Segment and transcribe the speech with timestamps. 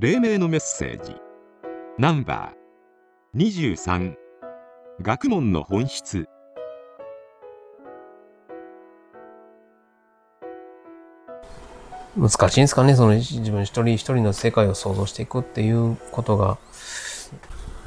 [0.00, 1.16] 黎明のメッセージ。
[1.98, 3.36] ナンバー。
[3.36, 4.14] 23
[5.02, 6.28] 学問の本質。
[12.16, 16.58] 難しいんですかねその自分一人一人の世界を想像していくっていうことが。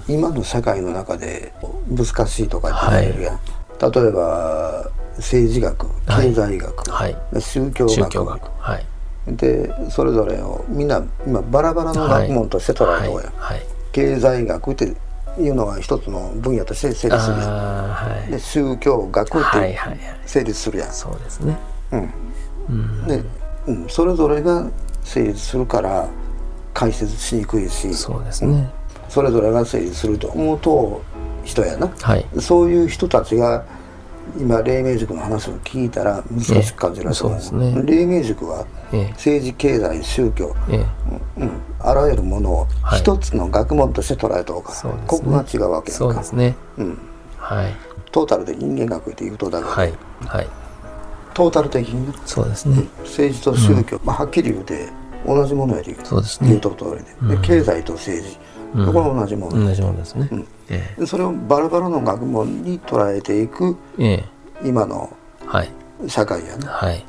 [0.09, 1.53] 今の社会の中で
[1.89, 3.39] 難しいとか言るやん、
[3.79, 7.15] 例えば政治学経済学、はい。
[7.39, 7.95] 宗教学。
[7.95, 8.49] 宗教学。
[8.59, 8.85] はい
[9.27, 13.29] でそれぞれをみんな今バラバラの学問として捉えとうや。
[13.29, 13.61] ん、はいはい。
[13.91, 14.95] 経済学って
[15.37, 17.49] いうのが一つの分野として成立するやん。
[17.49, 18.31] はい。
[18.31, 21.57] で宗教学っはいてはいはい成立するやん、そうですね。
[21.91, 22.13] うん。
[22.69, 23.07] うん。
[23.07, 23.23] で、
[23.67, 24.67] うん、それぞれが
[25.03, 26.07] 成立するから
[26.73, 27.93] 解説しにくいし。
[27.93, 28.69] そうですね。
[29.09, 31.01] それぞれが成立すると思うと
[31.43, 31.87] 人やな。
[32.01, 32.25] はい。
[32.39, 33.65] そういう人たちが
[34.37, 37.83] 今黎明塾の話を聞いたら難しく感じると思ええそうですね。
[37.85, 39.09] 黎明塾はええ。
[39.11, 40.85] 政治経済宗教、ええ。
[41.41, 42.99] うん、あらゆるものをはい。
[42.99, 44.69] 一つの学問として捉えとうか。
[44.69, 45.07] ら、そうですね。
[45.07, 46.05] ここが違うわけやんか。
[46.05, 46.55] そうですね。
[46.77, 46.97] うん、
[47.37, 47.73] はい。
[48.11, 49.93] トータルで人間学って言うとだけど、はい。
[50.25, 50.47] はい。
[51.33, 52.87] トータル的にねそうですね。
[52.99, 54.89] 政治と宗教、まあ、はっきり言うて
[55.25, 56.49] 同じものやでそうですね。
[56.49, 58.37] 言うとりで,、で経済と政治、
[58.75, 58.85] うん。
[58.87, 60.25] これは同じもの、同じものですね。
[60.25, 60.47] ん。
[60.69, 64.11] えでそれをバラバラの学問に捉えていくええ。
[64.13, 64.25] え
[64.63, 65.11] 今の
[65.45, 65.69] はい。
[66.07, 67.05] 社会やな、はい。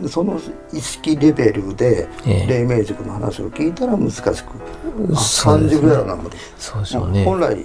[0.00, 0.40] うん、その
[0.72, 2.46] 意識レベルでええ。
[2.48, 4.26] 黎明塾の話を聞いたら難しく、
[5.12, 7.64] あそうですね感じるやろなもで、そうでしょうね本来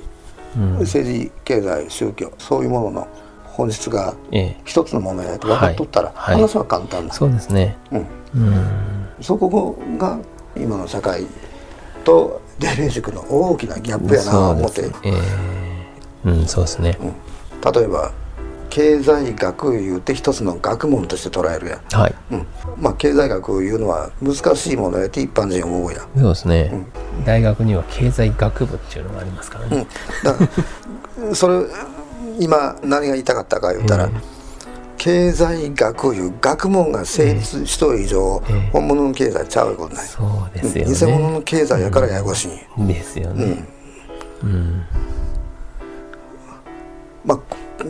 [0.56, 0.73] うん。
[0.80, 3.08] 政治経済宗教そういうものの
[3.45, 4.62] 本質がええ。
[4.64, 6.36] 一つのものやと分かっとったら、はい。
[6.36, 6.42] はい。
[6.42, 7.76] 話は簡単だ、そうですね。
[7.92, 10.20] うん、うんそこが
[10.56, 11.25] 今の社会
[12.03, 14.81] と黎明塾の大きなギャップやなそう思って、
[16.26, 16.98] うんそうですね。
[17.73, 18.11] 例えば
[18.70, 22.16] 経済学言うて一つの学問として捉えるやん、はい。
[22.31, 26.20] うん、まあ経済学いうのは難しいものやって一般人思うやん。
[26.20, 26.86] そうですね。
[27.26, 29.88] 大学には経済学部っていうのがありますからね。
[30.23, 30.48] だか
[31.30, 31.66] らそれ
[32.39, 34.10] 今何が言いたかったか言ったら、え
[34.99, 42.93] 経済学いう学問が成立しとる以上、ええ本物の経済ちゃうことない、そうですよ偽物ねの経済やからややこしいんや。
[42.93, 43.65] ですよね。
[44.43, 44.86] うん。
[47.26, 47.39] まあ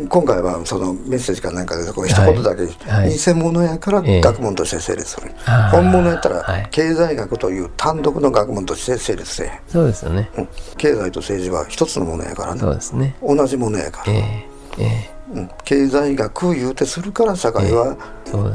[0.08, 3.10] 今回はそのメッセージかなんかでこう一言だけ、はい。
[3.10, 4.22] 偽物やからええ。
[4.22, 5.76] 学問として成立する、あー。
[5.76, 6.68] 本物やったらはい。
[6.70, 10.30] 経済学という単独の学問として成立せそうですよね。
[10.38, 10.48] うん。
[10.78, 12.62] 経済と政治は一つのものやからね。
[12.62, 13.16] そうですね。
[13.24, 14.48] 同じものやから、ええ。
[14.78, 14.86] ええ。
[14.86, 15.19] うん、
[15.64, 17.96] 経済学言うてするから社会は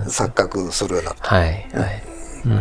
[0.07, 1.35] 錯覚するようになった。
[1.37, 2.03] はいはい。
[2.47, 2.53] うん。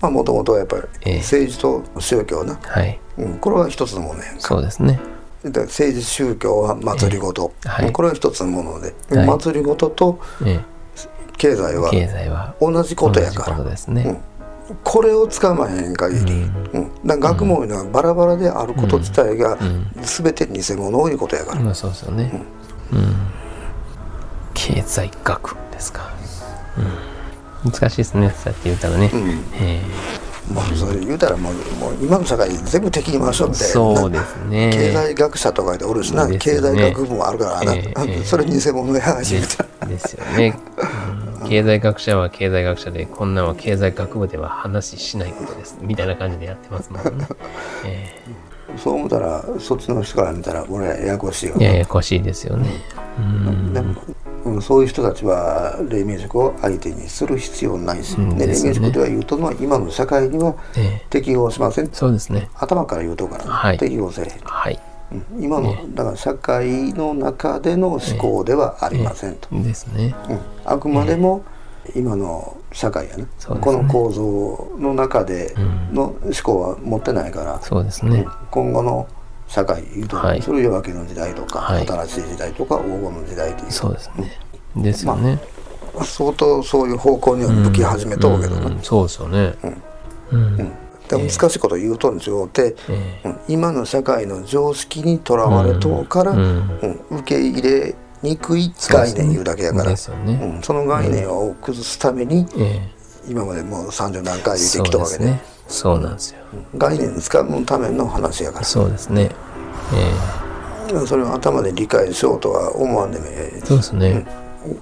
[0.00, 1.18] まあもともとはやっぱりええ。
[1.18, 3.00] 政治と宗教な、はい。
[3.18, 4.40] うん、これは一つのものやんか。
[4.40, 5.00] そうですね。
[5.42, 7.68] で政治宗教は祭りごと、ええ。
[7.68, 7.92] はい。
[7.92, 9.26] これは一つのもので、はい。
[9.26, 10.60] 祭りごととえ
[11.38, 13.46] 経済はえ経済は同じことやから。
[13.46, 14.02] 同じことですね。
[14.02, 14.18] うん、
[14.82, 16.32] これをつかまへん限り、
[16.72, 17.20] うん。
[17.20, 19.90] 学問いうのはバラバラであること自体がん。
[20.02, 22.32] 全て偽物をいうことやから、まあそうですよね。
[22.92, 23.14] うん。
[24.54, 26.10] 経済学ですか。
[27.64, 27.70] うん。
[27.70, 28.30] 難しいですね。
[28.30, 29.10] そうやって言ったらね。
[29.12, 29.44] うん。
[29.54, 29.82] え
[30.52, 34.70] もうそれ言うたらもうもう今の社会全部敵に回しとえってそうですね。
[34.72, 36.38] 経済学者とかでおるしな、ね。
[36.38, 38.22] 済学部もあるからな、ええええ。
[38.26, 40.58] それ偽物やで言うすたらですよね、
[41.20, 45.78] うん経済学者は経済学者でこんなんは経済学部では話しないことです。
[45.80, 47.26] みたいな感じでやってますもんね、
[47.86, 48.22] え
[48.76, 52.68] そう思ったらそっちの人から見たら俺らややこしいよえややこしいですよね。
[54.60, 58.46] そういう人たちは黎明塾を相手にする必要ないし、うね。
[58.46, 61.06] 黎明塾では言うとのは今の社会にはええ。
[61.10, 61.90] 適応しません。
[61.92, 62.48] そうですね。
[62.54, 63.78] 頭から言うとから、はい。
[63.78, 64.40] 適応せえへん、はい。
[64.40, 64.55] うん
[65.38, 70.14] 今の、だから社会の中での思考ではありませんと、ですね。
[70.28, 71.44] うん、あくまでも
[71.94, 73.22] 今の社会やね。
[73.22, 73.28] ね。
[73.60, 78.26] この構造の中でうんの思考は持ってないから、そうですね。
[78.50, 79.06] 今後の
[79.46, 80.42] 社会いうと、はい。
[80.42, 81.86] それ夜明けの時代とか、はい。
[81.86, 83.70] 新しい時代とか黄金の時代っていう。
[83.70, 84.32] そうですね。
[84.76, 85.40] ですよね、
[86.02, 88.78] 相当そういう方向には向き始めとうけどな、うん。
[88.82, 89.54] そうですよね。
[90.32, 90.72] うん、
[91.08, 92.46] で難しいこと言うとんですよ。
[92.46, 93.28] って、ええ。
[93.28, 96.38] うん今の社会の常識にとらわれとうから、うん。
[96.40, 99.90] うん受け入れにくい概念言うだけやから。
[99.90, 100.34] ですよね。
[100.56, 102.88] うん、その概念を崩すために、え
[103.28, 105.18] 今までもう30何回え言ってそうきたわけで。
[105.18, 105.42] ですね。
[105.68, 106.38] そうなんですよ。
[106.76, 108.64] 概念つかむための話やから。
[108.64, 109.30] そうですね。
[109.94, 114.24] えそれを頭で理解しようとは思わんでもええそうですね。
[114.64, 114.76] え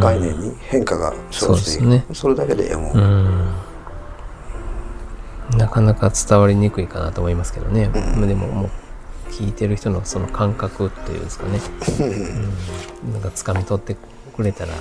[0.00, 1.82] 概念に変化が生じていく。
[1.82, 2.04] そね。
[2.12, 3.48] それだけでええもん、
[5.74, 8.70] かなか伝わりにくいかなと思いますけどね、でももう
[9.30, 11.58] 聞いてる人のその感覚っていうんですかね、
[13.04, 13.96] うん、なんか掴み取って
[14.36, 14.74] くれたら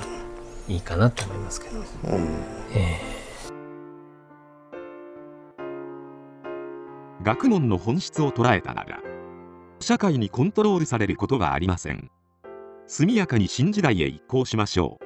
[0.67, 2.27] いいかなと思いますけど、うん。
[2.75, 3.01] え
[7.23, 8.99] 学問の本質を捉えたなら
[9.79, 12.11] 社会にコントロールされることはありません。
[12.85, 15.02] 速やかに新時代へ移行しましょう